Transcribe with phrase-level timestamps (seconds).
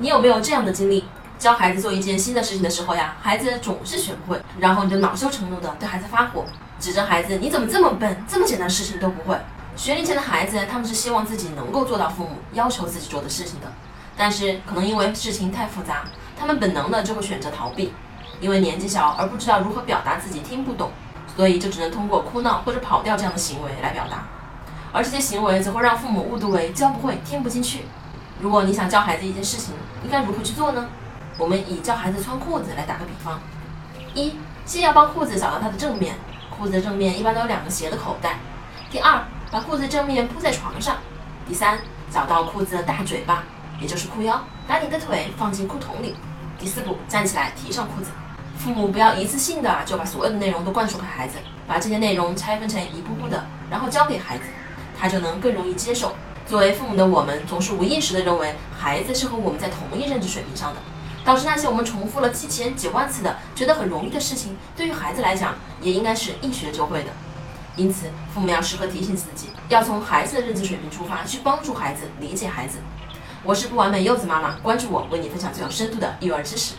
[0.00, 1.04] 你有没有这样的经历？
[1.40, 6.44] 教孩子做一件新的事情的时候呀，孩子总是学不会，然后你就恼羞成怒的对孩子发火，
[6.78, 9.36] 指着孩子你怎么这么笨，这么简单的事情都不会。
[9.76, 13.66] 学龄前的孩子，他们是希望自己能够做到父母要求自己做的事情的，
[14.16, 16.04] 但是可能因为事情太复杂，
[16.38, 17.92] 他们本能的就会选择逃避，
[18.40, 20.90] 因为年纪小而不知道如何表达自己听不懂，
[21.36, 24.26] 所以就只能通过哭闹或者跑掉这样的行为来表达，
[24.92, 27.84] 而这些行为则会让父母误读为教不会、听不进去。
[28.40, 29.74] 如果你想教孩子一件事情，
[30.04, 30.86] 应该如何去做呢？
[31.36, 33.40] 我们以教孩子穿裤子来打个比方：
[34.14, 34.34] 一，
[34.64, 36.14] 先要帮裤子找到它的正面，
[36.56, 38.30] 裤子的正面一般都有两个斜的口袋；
[38.90, 40.94] 第二，把裤子正面铺在床上；
[41.48, 41.78] 第三，
[42.12, 43.42] 找到裤子的大嘴巴，
[43.80, 46.14] 也就是裤腰，把你的腿放进裤筒里；
[46.58, 48.10] 第四步，站起来提上裤子。
[48.56, 54.44] 父母不要一次性的就把所有的内容都灌输给孩子，把这些内容拆分成一步步的，然后教给孩子，
[54.98, 56.14] 他就能更容易接受。
[56.48, 60.80] 作为父母的我们，总是无意识的认为孩子是和我们在同一认知水平上的。
[61.22, 67.10] 导致那些我们重复了几千几万次的觉得很容易的事情，对于孩子来讲也应该是一学就会的。
[67.76, 72.78] 因此，父母要时刻提醒自己，要从孩子的认知水平出发，去帮助孩子理解孩子。
[73.44, 76.72] 我是不完美柚子妈妈，关注我，为你分享最有深度的育儿知识。